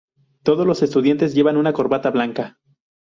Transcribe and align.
Todos 0.41 0.65
los 0.65 0.81
estudiantes 0.81 1.35
llevan 1.35 1.57
una 1.57 1.73
corbata 1.73 2.09
blanca. 2.09 2.57